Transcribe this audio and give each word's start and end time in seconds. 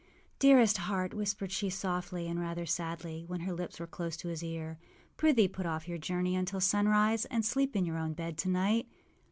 âDearest 0.39 0.77
heart,â 0.77 1.13
whispered 1.13 1.51
she, 1.51 1.69
softly 1.69 2.27
and 2.27 2.39
rather 2.39 2.65
sadly, 2.65 3.23
when 3.27 3.41
her 3.41 3.53
lips 3.53 3.79
were 3.79 3.85
close 3.85 4.17
to 4.17 4.29
his 4.29 4.43
ear, 4.43 4.79
âprithee 5.19 5.53
put 5.53 5.67
off 5.67 5.87
your 5.87 5.99
journey 5.99 6.35
until 6.35 6.59
sunrise 6.59 7.25
and 7.25 7.45
sleep 7.45 7.75
in 7.75 7.85
your 7.85 7.99
own 7.99 8.13
bed 8.13 8.35
to 8.35 8.49
night. 8.49 8.87